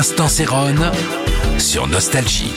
[0.00, 0.74] l'instant Céron
[1.58, 2.54] sur Nostalgie.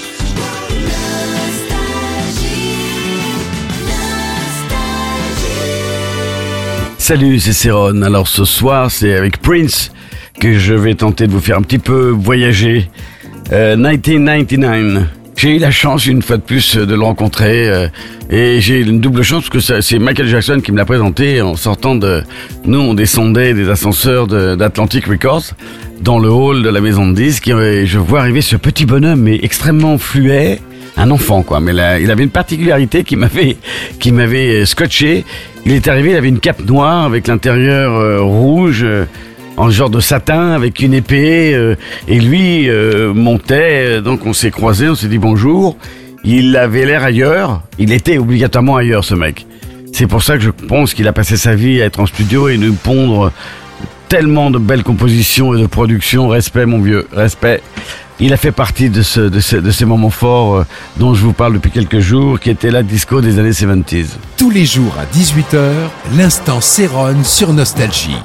[6.98, 8.02] Salut, c'est Céron.
[8.02, 9.92] Alors ce soir, c'est avec Prince
[10.40, 12.90] que je vais tenter de vous faire un petit peu voyager.
[13.52, 15.23] Euh, 1999.
[15.44, 17.90] J'ai eu la chance une fois de plus de le rencontrer euh,
[18.30, 21.58] et j'ai une double chance parce que c'est Michael Jackson qui me l'a présenté en
[21.58, 22.24] sortant de...
[22.64, 25.52] Nous, on descendait des ascenseurs d'Atlantic Records
[26.00, 29.20] dans le hall de la maison de disques et je vois arriver ce petit bonhomme
[29.20, 30.62] mais extrêmement fluet,
[30.96, 33.58] un enfant quoi, mais il avait une particularité qui m'avait
[34.00, 35.26] qui m'avait euh, scotché.
[35.66, 38.84] Il est arrivé, il avait une cape noire avec l'intérieur euh, rouge.
[38.84, 39.04] euh,
[39.58, 41.76] en genre de satin avec une épée euh,
[42.08, 45.78] et lui euh, montait euh, donc on s'est croisés on s'est dit bonjour.
[46.26, 47.62] Il avait l'air ailleurs.
[47.78, 49.46] Il était obligatoirement ailleurs ce mec.
[49.92, 52.48] C'est pour ça que je pense qu'il a passé sa vie à être en studio
[52.48, 53.32] et nous pondre
[54.08, 56.30] tellement de belles compositions et de productions.
[56.30, 57.62] Respect mon vieux respect.
[58.22, 60.64] Il a fait partie de, ce, de, ce- de ces moments forts
[60.98, 64.50] dont je vous parle depuis quelques jours qui était la disco des années 70 Tous
[64.50, 65.58] les jours à 18h,
[66.16, 68.16] l'instant Céron sur Nostalgie.